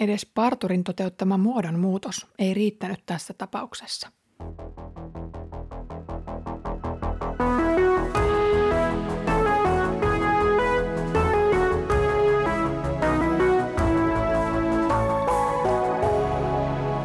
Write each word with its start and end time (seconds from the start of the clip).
Edes 0.00 0.26
parturin 0.34 0.84
toteuttama 0.84 1.38
muodonmuutos 1.38 2.26
ei 2.38 2.54
riittänyt 2.54 3.02
tässä 3.06 3.34
tapauksessa. 3.34 4.08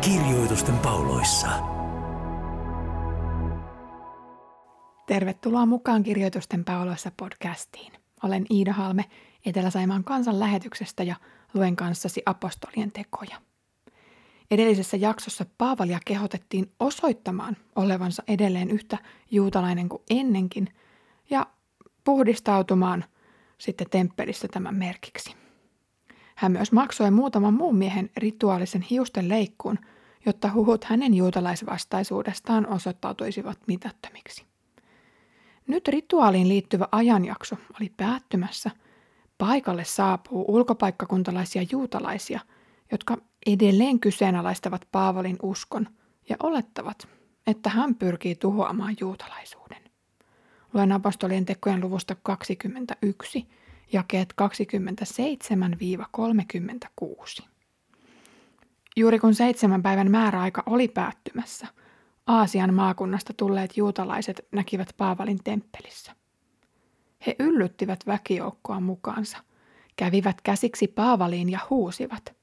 Kirjoitusten 0.02 0.78
pauloissa. 0.78 1.50
Tervetuloa 5.08 5.66
mukaan 5.66 6.04
Kirjoitusten 6.04 6.66
pauloissa 6.66 7.12
podcastiin. 7.18 7.94
Olen 8.24 8.46
Iida 8.52 8.74
Halme 8.74 9.06
Etelä-Saimaan 9.46 10.04
kansan 10.04 10.40
lähetyksestä 10.40 11.04
ja 11.04 11.16
luen 11.54 11.76
kanssasi 11.76 12.22
apostolien 12.26 12.92
tekoja. 12.92 13.42
Edellisessä 14.52 14.98
jaksossa 14.98 15.46
Paavalia 15.58 16.00
kehotettiin 16.06 16.72
osoittamaan 16.80 17.58
olevansa 17.76 18.24
edelleen 18.28 18.72
yhtä 18.72 18.98
juutalainen 19.32 19.90
kuin 19.90 20.02
ennenkin 20.10 20.68
ja 21.30 21.48
puhdistautumaan 22.04 23.06
sitten 23.58 23.90
temppelissä 23.90 24.48
tämän 24.48 24.76
merkiksi. 24.76 25.36
Hän 26.36 26.52
myös 26.52 26.72
maksoi 26.72 27.12
muutaman 27.12 27.54
muun 27.54 27.76
miehen 27.76 28.10
rituaalisen 28.18 28.82
hiusten 28.82 29.30
leikkuun, 29.30 29.80
jotta 30.26 30.54
huhut 30.54 30.84
hänen 30.84 31.14
juutalaisvastaisuudestaan 31.14 32.68
osoittautuisivat 32.68 33.58
mitättömiksi. 33.68 34.46
Nyt 35.68 35.88
rituaaliin 35.88 36.50
liittyvä 36.50 36.88
ajanjakso 36.92 37.56
oli 37.80 37.92
päättymässä– 37.98 38.72
paikalle 39.38 39.84
saapuu 39.84 40.46
ulkopaikkakuntalaisia 40.48 41.66
juutalaisia, 41.72 42.40
jotka 42.92 43.18
edelleen 43.46 44.00
kyseenalaistavat 44.00 44.88
Paavalin 44.92 45.38
uskon 45.42 45.88
ja 46.30 46.36
olettavat, 46.44 47.08
että 47.48 47.70
hän 47.70 47.96
pyrkii 47.96 48.36
tuhoamaan 48.36 48.96
juutalaisuuden. 49.00 49.84
Luen 50.74 50.92
apostolien 50.92 51.46
tekojen 51.46 51.82
luvusta 51.82 52.16
21, 52.24 53.48
jakeet 53.94 54.34
27-36. 57.42 57.46
Juuri 58.96 59.20
kun 59.20 59.36
seitsemän 59.36 59.84
päivän 59.84 60.12
määräaika 60.12 60.64
oli 60.66 60.88
päättymässä, 60.88 61.68
Aasian 62.28 62.74
maakunnasta 62.74 63.34
tulleet 63.38 63.78
juutalaiset 63.78 64.48
näkivät 64.52 64.94
Paavalin 64.98 65.44
temppelissä. 65.44 66.16
He 67.28 67.36
yllyttivät 67.40 68.00
väkijoukkoa 68.08 68.80
mukaansa, 68.80 69.38
kävivät 69.96 70.42
käsiksi 70.42 70.88
Paavaliin 70.88 71.50
ja 71.50 71.60
huusivat. 71.70 72.36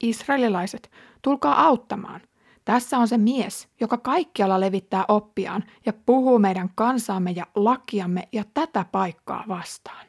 Israelilaiset, 0.00 0.90
tulkaa 1.22 1.66
auttamaan. 1.66 2.20
Tässä 2.64 2.98
on 2.98 3.08
se 3.08 3.18
mies, 3.18 3.68
joka 3.80 3.98
kaikkialla 3.98 4.60
levittää 4.60 5.04
oppiaan 5.08 5.64
ja 5.86 5.92
puhuu 5.92 6.38
meidän 6.38 6.70
kansaamme 6.74 7.30
ja 7.30 7.46
lakiamme 7.54 8.28
ja 8.32 8.44
tätä 8.54 8.84
paikkaa 8.92 9.44
vastaan. 9.48 10.06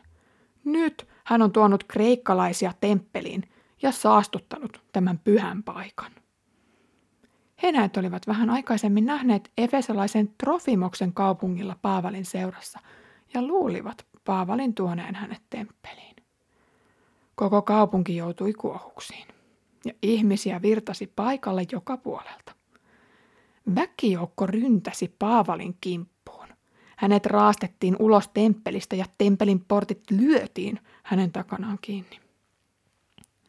Nyt 0.64 1.08
hän 1.24 1.42
on 1.42 1.52
tuonut 1.52 1.84
kreikkalaisia 1.84 2.74
temppeliin 2.82 3.44
ja 3.82 3.92
saastuttanut 3.92 4.82
tämän 4.92 5.20
pyhän 5.20 5.64
paikan. 5.64 6.12
He 7.64 7.72
näet 7.72 7.98
olivat 7.98 8.28
vähän 8.28 8.50
aikaisemmin 8.50 9.06
nähneet 9.06 9.52
efesolaisen 9.58 10.34
Trofimoksen 10.38 11.14
kaupungilla 11.14 11.76
Paavalin 11.82 12.26
seurassa– 12.26 12.80
ja 13.34 13.42
luulivat 13.42 14.06
Paavalin 14.26 14.74
tuoneen 14.74 15.16
hänet 15.16 15.42
temppeliin. 15.50 16.16
Koko 17.36 17.62
kaupunki 17.62 18.16
joutui 18.16 18.54
kuohuksiin 18.54 19.28
ja 19.86 19.94
ihmisiä 20.02 20.62
virtasi 20.62 21.08
paikalle 21.16 21.66
joka 21.72 21.98
puolelta. 21.98 22.56
Väkijoukko 23.76 24.46
ryntäsi 24.46 25.16
Paavalin 25.20 25.78
kimppuun. 25.82 26.48
Hänet 26.98 27.26
raastettiin 27.26 27.96
ulos 28.00 28.28
temppelistä 28.34 28.96
ja 28.96 29.06
temppelin 29.18 29.66
portit 29.68 30.12
lyötiin 30.12 30.80
hänen 31.04 31.32
takanaan 31.32 31.78
kiinni. 31.82 32.20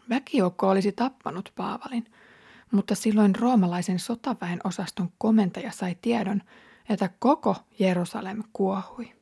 Väkijoukko 0.08 0.69
olisi 0.69 0.92
tappanut 0.92 1.53
Paavalin, 1.56 2.04
mutta 2.72 2.94
silloin 2.94 3.34
roomalaisen 3.36 3.98
sotaväen 3.98 4.60
osaston 4.64 5.08
komentaja 5.19 5.72
sai 5.72 5.97
tiedon, 6.03 6.42
että 6.88 7.10
koko 7.19 7.56
Jerusalem 7.78 8.42
kuohui. 8.53 9.17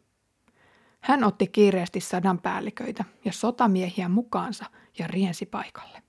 Hän 1.07 1.25
otti 1.25 1.47
kiireesti 1.47 2.01
sadan 2.01 2.39
päälliköitä 2.39 3.05
ja 3.25 3.33
sotamiehiä 3.33 4.09
mukaansa 4.09 4.65
ja 4.99 5.07
riensi 5.07 5.47
paikalle. 5.47 6.03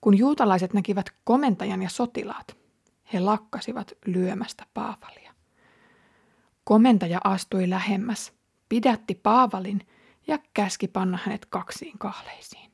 Kun 0.00 0.18
juutalaiset 0.18 0.72
näkivät 0.72 1.06
komentajan 1.24 1.82
ja 1.82 1.88
sotilaat, 1.88 2.56
he 3.12 3.20
lakkasivat 3.20 3.92
lyömästä 4.06 4.66
Paavalia. 4.74 5.34
Komentaja 6.64 7.20
astui 7.24 7.70
lähemmäs, 7.70 8.32
pidätti 8.68 9.14
Paavalin 9.14 9.86
ja 10.26 10.38
käski 10.54 10.88
panna 10.88 11.18
hänet 11.24 11.46
kaksiin 11.46 11.98
kahleisiin. 11.98 12.70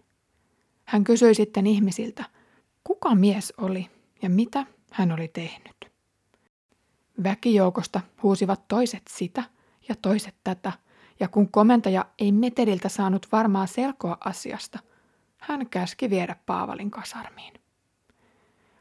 Hän 0.85 1.05
kysyi 1.05 1.35
sitten 1.35 1.67
ihmisiltä, 1.67 2.25
kuka 2.85 3.15
mies 3.15 3.53
oli 3.57 3.91
ja 4.23 4.31
mitä 4.31 4.67
hän 4.93 5.13
oli 5.13 5.29
tehnyt. 5.29 5.93
Väkijoukosta 7.23 8.01
huusivat 8.23 8.69
toiset 8.69 9.03
sitä 9.11 9.45
ja 9.89 9.95
toiset 10.03 10.35
tätä– 10.45 10.73
ja 11.21 11.28
kun 11.28 11.49
komentaja 11.49 12.04
ei 12.19 12.32
meteliltä 12.32 12.88
saanut 12.88 13.27
varmaa 13.32 13.66
selkoa 13.66 14.16
asiasta, 14.25 14.78
hän 15.37 15.69
käski 15.69 16.10
viedä 16.10 16.37
Paavalin 16.47 16.91
kasarmiin. 16.91 17.54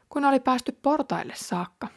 Kun 0.08 0.24
oli 0.24 0.40
päästy 0.40 0.72
portaille 0.82 1.34
saakka, 1.36 1.88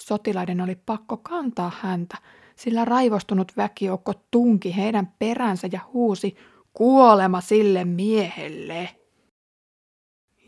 sotilaiden 0.00 0.60
oli 0.60 0.76
pakko 0.86 1.16
kantaa 1.16 1.72
häntä, 1.80 2.16
sillä 2.56 2.84
raivostunut 2.84 3.52
väkijoukko 3.56 4.12
tunki 4.30 4.76
heidän 4.76 5.12
peränsä 5.18 5.68
ja 5.72 5.80
huusi 5.92 6.36
kuolema 6.72 7.40
sille 7.40 7.84
miehelle. 7.84 8.88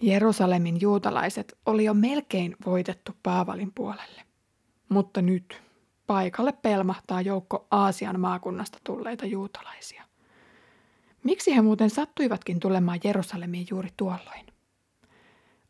Jerusalemin 0.02 0.80
juutalaiset 0.80 1.58
oli 1.66 1.84
jo 1.84 1.94
melkein 1.94 2.56
voitettu 2.66 3.12
Paavalin 3.22 3.72
puolelle. 3.74 4.22
Mutta 4.88 5.22
nyt 5.22 5.62
paikalle 6.10 6.52
pelmahtaa 6.52 7.20
joukko 7.20 7.66
Aasian 7.70 8.20
maakunnasta 8.20 8.78
tulleita 8.84 9.26
juutalaisia. 9.26 10.04
Miksi 11.24 11.56
he 11.56 11.62
muuten 11.62 11.90
sattuivatkin 11.90 12.60
tulemaan 12.60 13.00
Jerusalemiin 13.04 13.66
juuri 13.70 13.88
tuolloin? 13.96 14.46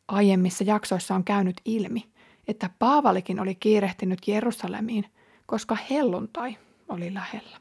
Aiemmissa 0.08 0.64
jaksoissa 0.64 1.14
on 1.14 1.24
käynyt 1.24 1.60
ilmi, 1.64 2.10
että 2.48 2.70
Paavalikin 2.78 3.40
oli 3.40 3.54
kiirehtinyt 3.54 4.18
Jerusalemiin, 4.26 5.04
koska 5.46 5.76
helluntai 5.90 6.56
oli 6.88 7.14
lähellä. 7.14 7.60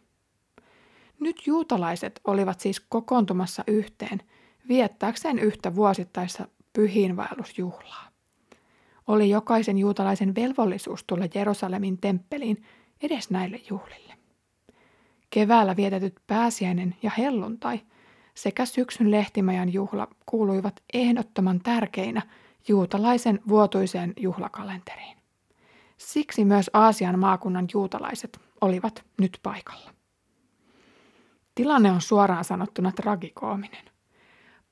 Nyt 1.20 1.48
juutalaiset 1.48 2.22
olivat 2.28 2.60
siis 2.60 2.80
kokoontumassa 2.80 3.64
yhteen 3.68 4.22
viettääkseen 4.68 5.40
yhtä 5.40 5.76
vuosittaista 5.76 6.48
pyhiinvaellusjuhlaa 6.74 8.09
oli 9.10 9.30
jokaisen 9.30 9.78
juutalaisen 9.78 10.36
velvollisuus 10.36 11.04
tulla 11.04 11.26
Jerusalemin 11.36 11.98
temppeliin 11.98 12.64
edes 13.02 13.30
näille 13.30 13.62
juhlille. 13.70 14.14
Keväällä 15.30 15.76
vietetyt 15.76 16.16
pääsiäinen 16.28 16.96
ja 17.04 17.12
helluntai 17.18 17.80
sekä 18.34 18.66
syksyn 18.66 19.12
lehtimajan 19.12 19.74
juhla 19.74 20.08
kuuluivat 20.26 20.84
ehdottoman 20.94 21.60
tärkeinä 21.60 22.22
juutalaisen 22.68 23.40
vuotuiseen 23.48 24.14
juhlakalenteriin. 24.18 25.18
Siksi 25.98 26.46
myös 26.46 26.70
Aasian 26.74 27.20
maakunnan 27.20 27.68
juutalaiset 27.74 28.40
olivat 28.62 29.06
nyt 29.20 29.40
paikalla. 29.44 29.94
Tilanne 31.56 31.92
on 31.92 32.02
suoraan 32.02 32.44
sanottuna 32.44 32.92
tragikoominen. 32.92 33.89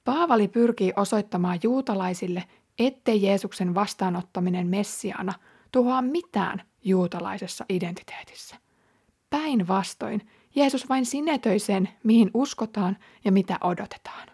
Paavali 0.07 0.47
pyrkii 0.47 0.94
osoittamaan 0.95 1.59
juutalaisille 1.63 2.44
ettei 2.80 3.21
Jeesuksen 3.21 3.75
vastaanottaminen 3.75 4.68
Messiana 4.68 5.33
tuhoa 5.71 6.01
mitään 6.01 6.62
juutalaisessa 6.83 7.65
identiteetissä. 7.69 8.56
Päinvastoin, 9.30 10.27
Jeesus 10.56 10.89
vain 10.89 11.06
sinetöi 11.06 11.59
sen, 11.59 11.89
mihin 12.04 12.31
uskotaan 12.33 12.98
ja 13.25 13.31
mitä 13.31 13.57
odotetaan. 13.62 14.27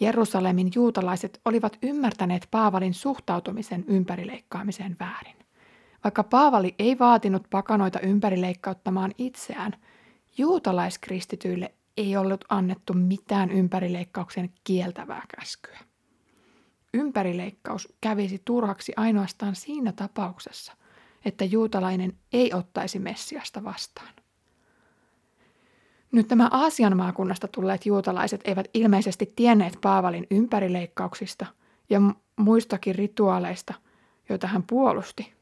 Jerusalemin 0.00 0.70
juutalaiset 0.74 1.40
olivat 1.44 1.78
ymmärtäneet 1.82 2.48
Paavalin 2.50 2.94
suhtautumisen 2.94 3.84
ympärileikkaamiseen 3.88 4.96
väärin. 5.00 5.36
Vaikka 6.04 6.24
Paavali 6.24 6.74
ei 6.78 6.98
vaatinut 6.98 7.46
pakanoita 7.50 8.00
ympärileikkauttamaan 8.00 9.12
itseään, 9.18 9.72
juutalaiskristityille 10.38 11.72
ei 11.96 12.16
ollut 12.16 12.44
annettu 12.48 12.92
mitään 12.92 13.50
ympärileikkauksen 13.50 14.50
kieltävää 14.64 15.22
käskyä 15.38 15.78
ympärileikkaus 16.96 17.88
kävisi 18.00 18.42
turhaksi 18.44 18.92
ainoastaan 18.96 19.56
siinä 19.56 19.92
tapauksessa, 19.92 20.72
että 21.24 21.44
juutalainen 21.44 22.12
ei 22.32 22.54
ottaisi 22.54 22.98
Messiasta 22.98 23.64
vastaan. 23.64 24.14
Nyt 26.12 26.28
nämä 26.28 26.48
Aasian 26.52 26.96
maakunnasta 26.96 27.48
tulleet 27.48 27.86
juutalaiset 27.86 28.40
eivät 28.44 28.68
ilmeisesti 28.74 29.32
tienneet 29.36 29.78
Paavalin 29.80 30.26
ympärileikkauksista 30.30 31.46
ja 31.90 32.00
muistakin 32.36 32.94
rituaaleista, 32.94 33.74
joita 34.28 34.46
hän 34.46 34.62
puolusti, 34.62 35.32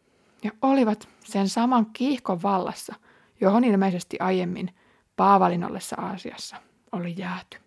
ja 0.44 0.50
olivat 0.62 1.08
sen 1.24 1.48
saman 1.48 1.86
kiihkon 1.86 2.42
vallassa, 2.42 2.94
johon 3.40 3.64
ilmeisesti 3.64 4.16
aiemmin 4.20 4.70
Paavalin 5.16 5.64
ollessa 5.64 5.96
Aasiassa 6.00 6.56
oli 6.93 7.14
jääty. 7.19 7.58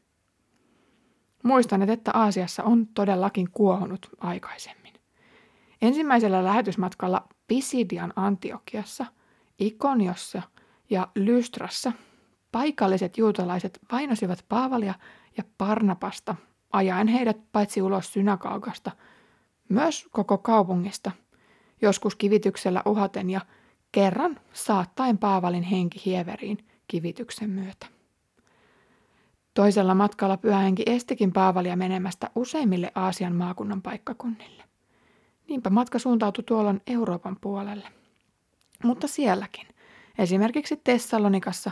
Muistan, 1.44 1.90
että 1.90 2.12
Aasiassa 2.14 2.64
on 2.64 2.88
todellakin 2.88 3.52
kuohunut 3.52 4.10
aikaisemmin. 4.20 4.94
Ensimmäisellä 5.82 6.44
lähetysmatkalla 6.44 7.28
Pisidian 7.48 8.14
Antiokiassa, 8.16 9.06
Ikoniossa 9.60 10.42
ja 10.90 11.08
Lystrassa 11.16 11.92
paikalliset 12.52 13.18
juutalaiset 13.18 13.80
vainosivat 13.92 14.46
Paavalia 14.50 14.94
ja 15.38 15.44
Parnapasta, 15.58 16.36
ajaen 16.74 17.08
heidät 17.08 17.38
paitsi 17.52 17.82
ulos 17.82 18.14
synagogasta, 18.14 18.92
myös 19.70 20.08
koko 20.12 20.38
kaupungista, 20.38 21.12
joskus 21.82 22.16
kivityksellä 22.16 22.82
uhaten 22.86 23.30
ja 23.30 23.42
kerran 23.92 24.40
saattaen 24.54 25.18
Paavalin 25.18 25.64
henki 25.64 26.02
hieveriin 26.06 26.58
kivityksen 26.88 27.50
myötä. 27.50 27.88
Toisella 29.54 29.96
matkalla 29.96 30.38
pyhähenki 30.38 30.84
estikin 30.86 31.34
Paavalia 31.34 31.76
menemästä 31.76 32.30
useimmille 32.36 32.92
Aasian 32.96 33.36
maakunnan 33.36 33.82
paikkakunnille. 33.82 34.64
Niinpä 35.48 35.70
matka 35.70 36.00
suuntautui 36.00 36.44
tuolloin 36.44 36.82
Euroopan 36.88 37.38
puolelle. 37.42 37.88
Mutta 38.84 39.08
sielläkin, 39.08 39.68
esimerkiksi 40.18 40.82
Tessalonikassa, 40.84 41.72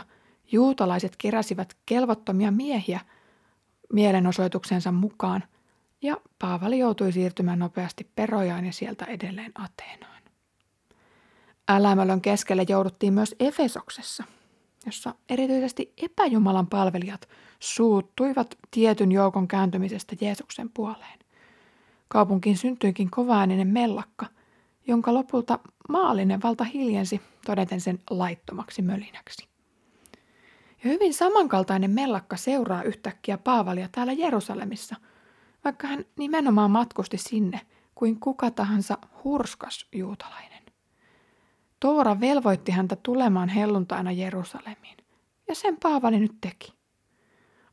juutalaiset 0.52 1.16
keräsivät 1.18 1.76
kelvottomia 1.86 2.50
miehiä 2.50 3.00
mielenosoituksensa 3.92 4.92
mukaan, 4.92 5.44
ja 6.02 6.16
Paavali 6.38 6.78
joutui 6.78 7.12
siirtymään 7.12 7.58
nopeasti 7.58 8.10
Perojaan 8.14 8.64
ja 8.64 8.72
sieltä 8.72 9.04
edelleen 9.04 9.52
Ateenaan. 9.54 10.22
Älämölön 11.68 12.20
keskelle 12.20 12.66
jouduttiin 12.68 13.12
myös 13.12 13.34
Efesoksessa, 13.40 14.24
jossa 14.86 15.14
erityisesti 15.28 15.92
epäjumalan 16.02 16.66
palvelijat 16.66 17.28
suuttuivat 17.60 18.58
tietyn 18.70 19.12
joukon 19.12 19.48
kääntymisestä 19.48 20.16
Jeesuksen 20.20 20.70
puoleen. 20.74 21.18
Kaupunkiin 22.08 22.56
syntyikin 22.56 23.10
kovaääninen 23.10 23.68
mellakka, 23.68 24.26
jonka 24.86 25.14
lopulta 25.14 25.58
maallinen 25.88 26.42
valta 26.42 26.64
hiljensi 26.64 27.20
todeten 27.46 27.80
sen 27.80 27.98
laittomaksi 28.10 28.82
mölinäksi. 28.82 29.48
Ja 30.84 30.90
hyvin 30.90 31.14
samankaltainen 31.14 31.90
mellakka 31.90 32.36
seuraa 32.36 32.82
yhtäkkiä 32.82 33.38
Paavalia 33.38 33.88
täällä 33.92 34.12
Jerusalemissa, 34.12 34.96
vaikka 35.64 35.86
hän 35.86 36.04
nimenomaan 36.16 36.70
matkusti 36.70 37.18
sinne 37.18 37.60
kuin 37.94 38.20
kuka 38.20 38.50
tahansa 38.50 38.98
hurskas 39.24 39.86
juutalainen. 39.92 40.65
Toora 41.86 42.20
velvoitti 42.20 42.72
häntä 42.72 42.96
tulemaan 42.96 43.48
helluntaina 43.48 44.12
Jerusalemiin, 44.12 44.96
ja 45.48 45.54
sen 45.54 45.76
Paavali 45.82 46.20
nyt 46.20 46.32
teki. 46.40 46.72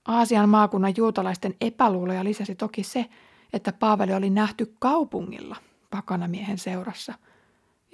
Aasian 0.05 0.49
maakunnan 0.49 0.93
juutalaisten 0.97 1.55
epäluuloja 1.61 2.23
lisäsi 2.23 2.55
toki 2.55 2.83
se, 2.83 3.05
että 3.53 3.73
Paavali 3.73 4.13
oli 4.13 4.29
nähty 4.29 4.75
kaupungilla 4.79 5.55
pakanamiehen 5.89 6.57
seurassa, 6.57 7.13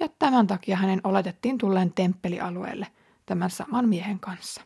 ja 0.00 0.08
tämän 0.18 0.46
takia 0.46 0.76
hänen 0.76 1.00
oletettiin 1.04 1.58
tulleen 1.58 1.92
temppelialueelle 1.92 2.86
tämän 3.26 3.50
saman 3.50 3.88
miehen 3.88 4.20
kanssa. 4.20 4.62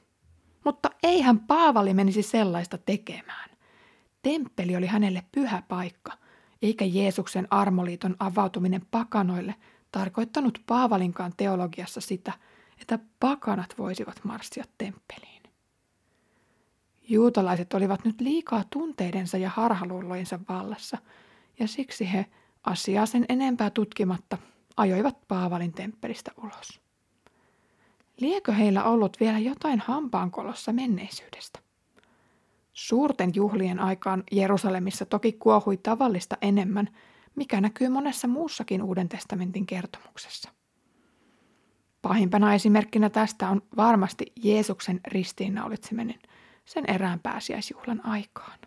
Mutta 0.65 0.91
eihän 1.03 1.41
Paavali 1.41 1.95
menisi 1.95 2.23
sellaista 2.23 2.79
tekemään. 2.79 3.51
Temppeli 4.23 4.77
oli 4.77 4.87
hänelle 4.87 5.23
pyhä 5.33 5.62
paikka, 5.69 6.12
eikä 6.62 6.85
Jeesuksen 6.85 7.47
armoliiton 7.51 8.17
avautuminen 8.19 8.87
pakanoille 8.91 9.55
tarkoittanut 9.94 10.62
Paavalinkaan 10.67 11.32
teologiassa 11.37 12.00
sitä, 12.00 12.32
että 12.81 12.99
pakanat 13.20 13.75
voisivat 13.79 14.20
marssia 14.25 14.64
temppeliin. 14.79 15.43
Juutalaiset 17.08 17.75
olivat 17.75 18.05
nyt 18.05 18.20
liikaa 18.20 18.64
tunteidensa 18.70 19.38
ja 19.38 19.50
harhaluulojensa 19.50 20.41
vallassa, 20.49 20.99
ja 21.58 21.69
siksi 21.69 22.12
he 22.12 22.26
asiaa 22.64 23.06
sen 23.06 23.26
enempää 23.29 23.70
tutkimatta 23.70 24.38
ajoivat 24.76 25.17
Paavalin 25.29 25.73
temppelistä 25.73 26.31
ulos. 26.43 26.81
Liekö 28.20 28.52
heillä 28.52 28.85
ollut 28.85 29.17
vielä 29.20 29.38
jotain 29.38 29.81
hampaankolossa 29.81 30.73
menneisyydestä? 30.73 31.58
Suurten 32.73 33.32
juhlien 33.35 33.81
aikaan 33.81 34.25
Jerusalemissa 34.32 35.06
toki 35.06 35.32
kuohui 35.32 35.76
tavallista 35.76 36.37
enemmän, 36.43 36.88
mikä 37.36 37.60
näkyy 37.60 37.88
monessa 37.88 38.28
muussakin 38.28 38.82
Uuden 38.82 39.08
testamentin 39.08 39.66
kertomuksessa. 39.66 40.50
Pahimpana 42.02 42.54
esimerkkinä 42.54 43.10
tästä 43.10 43.48
on 43.48 43.62
varmasti 43.76 44.32
Jeesuksen 44.36 45.00
ristiinnaulitseminen– 45.06 46.19
sen 46.64 46.84
erään 46.90 47.20
pääsiäisjuhlan 47.20 48.06
aikaan. 48.06 48.58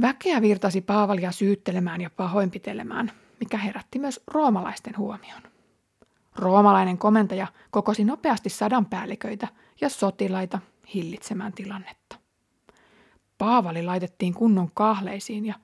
Väkeä 0.00 0.42
virtasi 0.42 0.80
Paavalia 0.80 1.32
syyttelemään 1.32 2.00
ja 2.00 2.10
pahoinpitelemään, 2.10 3.12
mikä 3.40 3.58
herätti 3.58 3.98
myös 3.98 4.20
roomalaisten 4.26 4.96
huomion. 4.96 5.42
Roomalainen 6.36 6.98
komentaja 6.98 7.46
kokosi 7.70 8.04
nopeasti 8.04 8.48
sadan 8.48 8.86
päälliköitä 8.86 9.48
ja 9.80 9.88
sotilaita 9.88 10.58
hillitsemään 10.94 11.52
tilannetta. 11.52 12.16
Paavali 13.38 13.82
laitettiin 13.82 14.34
kunnon 14.34 14.70
kahleisiin 14.74 15.46
ja 15.46 15.54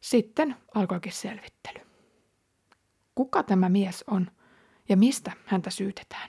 sitten 0.00 0.56
alkoikin 0.74 1.12
selvittely. 1.12 1.86
Kuka 3.14 3.42
tämä 3.42 3.68
mies 3.68 4.04
on 4.06 4.30
ja 4.88 4.96
mistä 4.96 5.32
häntä 5.44 5.70
syytetään? 5.70 6.28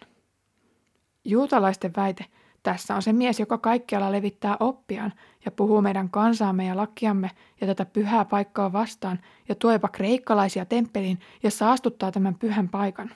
Juutalaisten 1.25 1.93
väite 1.97 2.25
tässä 2.63 2.95
on 2.95 3.01
se 3.01 3.13
mies, 3.13 3.39
joka 3.39 3.57
kaikkialla 3.57 4.11
levittää 4.11 4.57
oppiaan 4.59 5.13
ja 5.45 5.51
puhuu 5.51 5.81
meidän 5.81 6.09
kansaamme 6.09 6.65
ja 6.65 6.77
lakiamme 6.77 7.31
ja 7.61 7.67
tätä 7.67 7.85
pyhää 7.85 8.25
paikkaa 8.25 8.73
vastaan 8.73 9.19
ja 9.49 9.55
tuopa 9.55 9.87
kreikkalaisia 9.87 10.65
temppeliin 10.65 11.19
ja 11.43 11.51
saastuttaa 11.51 12.11
tämän 12.11 12.35
pyhän 12.35 12.69
paikan. 12.69 13.11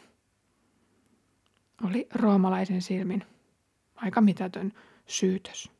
Oli 1.87 2.07
roomalaisen 2.13 2.81
silmin 2.81 3.23
aika 3.95 4.21
mitätön 4.21 4.73
syytös. 5.05 5.71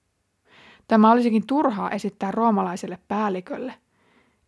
Tämä 0.88 1.12
olisikin 1.12 1.48
turhaa 1.48 1.92
esittää 1.92 2.32
roomalaiselle 2.32 3.00
päällikölle, 3.08 3.74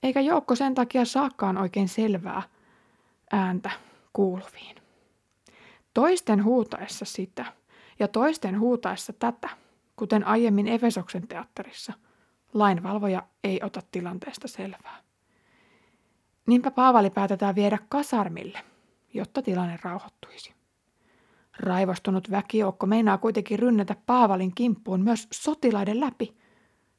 eikä 0.06 0.22
joukko 0.22 0.56
sen 0.56 0.76
takia 0.76 1.06
saakaan 1.06 1.58
oikein 1.58 1.88
selvää 1.88 2.44
ääntä 3.32 3.72
kuuluviin. 4.14 4.76
Toisten 5.94 6.44
huutaessa 6.44 7.06
sitä– 7.06 7.46
ja 8.00 8.08
toisten 8.08 8.60
huutaessa 8.60 9.14
tätä, 9.14 9.50
kuten 9.96 10.28
aiemmin 10.28 10.68
Efesoksen 10.68 11.28
teatterissa, 11.28 11.94
lainvalvoja 12.54 13.24
ei 13.44 13.60
ota 13.64 13.82
tilanteesta 13.92 14.48
selvää. 14.48 14.98
Niinpä 16.48 16.72
Paavali 16.72 17.10
päätetään 17.10 17.56
viedä 17.56 17.78
kasarmille, 17.90 18.60
jotta 19.14 19.42
tilanne 19.42 19.80
rauhoittuisi. 19.84 20.54
Raivostunut 21.60 22.32
väkijoukko 22.32 22.86
meinaa 22.86 23.18
kuitenkin 23.18 23.60
rynnätä 23.60 23.96
Paavalin 24.06 24.56
kimppuun 24.56 25.02
myös 25.02 25.28
sotilaiden 25.34 26.00
läpi, 26.00 26.38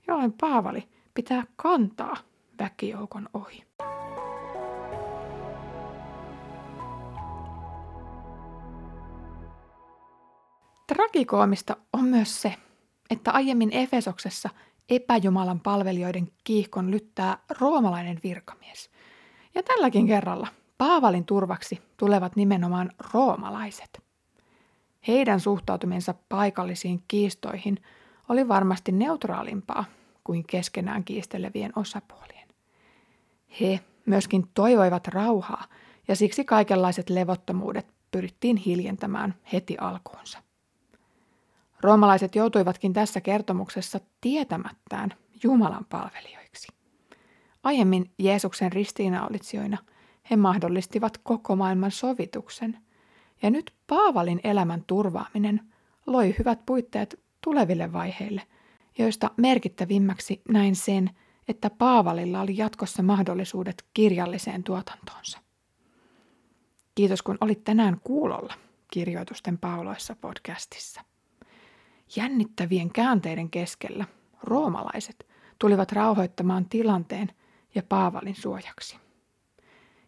jolloin 0.08 0.32
Paavali 0.40 0.88
pitää 1.14 1.44
kantaa 1.56 2.16
väkijoukon 2.58 3.28
ohi. 3.34 3.64
Tragikoomista 10.86 11.76
on 11.92 12.04
myös 12.04 12.42
se, 12.42 12.54
että 13.10 13.30
aiemmin 13.30 13.72
Efesoksessa 13.72 14.50
epäjumalan 14.88 15.60
palvelijoiden 15.60 16.28
kiihkon 16.44 16.90
lyttää 16.90 17.38
roomalainen 17.60 18.20
virkamies. 18.24 18.90
Ja 19.54 19.62
tälläkin 19.62 20.06
kerralla 20.06 20.48
Paavalin 20.78 21.24
turvaksi 21.24 21.82
tulevat 21.96 22.36
nimenomaan 22.36 22.92
roomalaiset. 23.12 24.02
Heidän 25.08 25.40
suhtautumisensa 25.40 26.14
paikallisiin 26.28 27.02
kiistoihin 27.08 27.82
oli 28.28 28.48
varmasti 28.48 28.92
neutraalimpaa 28.92 29.84
kuin 30.24 30.46
keskenään 30.46 31.04
kiistelevien 31.04 31.72
osapuolien. 31.76 32.35
He 33.60 33.80
myöskin 34.06 34.44
toivoivat 34.54 35.08
rauhaa 35.08 35.64
ja 36.08 36.16
siksi 36.16 36.44
kaikenlaiset 36.44 37.10
levottomuudet 37.10 37.86
pyrittiin 38.10 38.56
hiljentämään 38.56 39.34
heti 39.52 39.76
alkuunsa. 39.78 40.42
Roomalaiset 41.80 42.34
joutuivatkin 42.34 42.92
tässä 42.92 43.20
kertomuksessa 43.20 44.00
tietämättään 44.20 45.14
Jumalan 45.42 45.84
palvelijoiksi. 45.84 46.68
Aiemmin 47.62 48.10
Jeesuksen 48.18 48.72
ristiinnaolitsijoina 48.72 49.78
he 50.30 50.36
mahdollistivat 50.36 51.18
koko 51.18 51.56
maailman 51.56 51.90
sovituksen, 51.90 52.78
ja 53.42 53.50
nyt 53.50 53.74
Paavalin 53.86 54.40
elämän 54.44 54.84
turvaaminen 54.86 55.60
loi 56.06 56.34
hyvät 56.38 56.66
puitteet 56.66 57.20
tuleville 57.40 57.92
vaiheille, 57.92 58.42
joista 58.98 59.30
merkittävimmäksi 59.36 60.42
näin 60.48 60.76
sen, 60.76 61.10
että 61.48 61.70
Paavalilla 61.70 62.40
oli 62.40 62.56
jatkossa 62.56 63.02
mahdollisuudet 63.02 63.84
kirjalliseen 63.94 64.64
tuotantoonsa. 64.64 65.38
Kiitos 66.94 67.22
kun 67.22 67.38
olit 67.40 67.64
tänään 67.64 68.00
kuulolla 68.04 68.54
kirjoitusten 68.90 69.58
pauloissa 69.58 70.16
podcastissa. 70.20 71.00
Jännittävien 72.16 72.92
käänteiden 72.92 73.50
keskellä 73.50 74.04
roomalaiset 74.42 75.26
tulivat 75.58 75.92
rauhoittamaan 75.92 76.68
tilanteen 76.68 77.28
ja 77.74 77.82
Paavalin 77.82 78.34
suojaksi. 78.34 78.96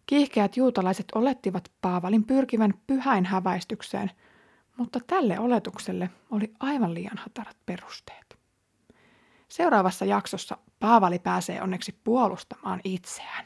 Kiihkeät 0.07 0.57
juutalaiset 0.57 1.07
olettivat 1.14 1.73
Paavalin 1.80 2.25
pyrkivän 2.25 2.75
pyhäin 2.87 3.25
häväistykseen, 3.25 4.11
mutta 4.76 5.00
tälle 5.07 5.38
oletukselle 5.38 6.11
oli 6.30 6.52
aivan 6.61 6.95
liian 6.95 7.18
hatarat 7.18 7.57
perusteet. 7.66 8.27
Seuraavassa 9.48 10.04
jaksossa 10.04 10.58
Paavali 10.80 11.18
pääsee 11.18 11.62
onneksi 11.62 11.92
puolustamaan 12.04 12.80
itseään, 12.84 13.44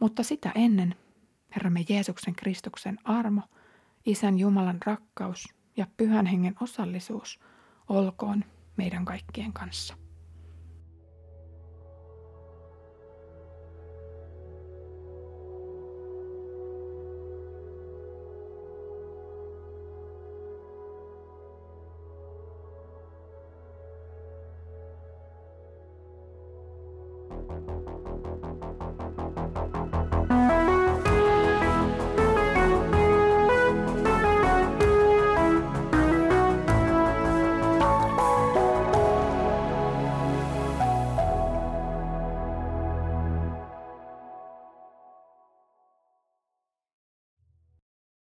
mutta 0.00 0.22
sitä 0.22 0.52
ennen 0.54 0.94
Herramme 1.56 1.84
Jeesuksen 1.88 2.34
Kristuksen 2.34 2.98
armo, 3.04 3.42
Isän 4.06 4.38
Jumalan 4.38 4.78
rakkaus 4.86 5.44
ja 5.76 5.86
Pyhän 5.96 6.26
Hengen 6.26 6.54
osallisuus 6.60 7.40
olkoon 7.88 8.44
meidän 8.76 9.04
kaikkien 9.04 9.52
kanssa. 9.52 10.03